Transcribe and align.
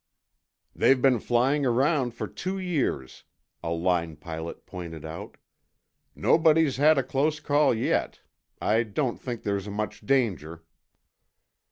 "They've 0.75 0.99
been 0.99 1.19
flying 1.19 1.63
around 1.63 2.15
for 2.15 2.25
two 2.27 2.57
years," 2.57 3.23
a 3.61 3.69
line 3.69 4.15
pilot 4.15 4.65
pointed 4.65 5.05
out. 5.05 5.37
"Nobody's 6.15 6.77
had 6.77 6.97
a 6.97 7.03
close 7.03 7.39
call 7.39 7.71
yet. 7.75 8.19
I 8.59 8.81
don't 8.81 9.17
think 9.19 9.43
there's 9.43 9.69
much 9.69 10.01
danger." 10.03 10.63